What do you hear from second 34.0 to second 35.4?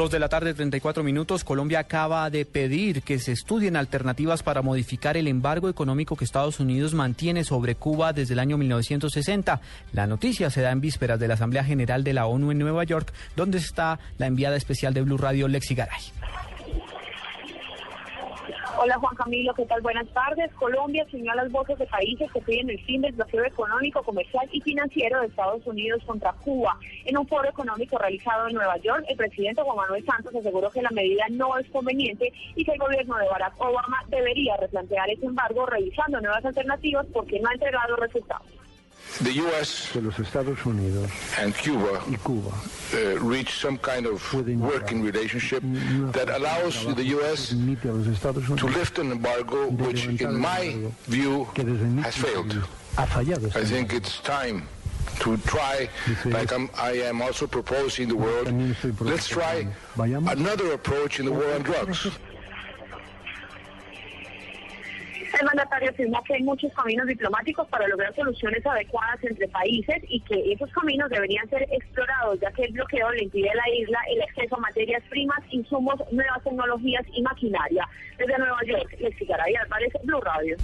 debería replantear ese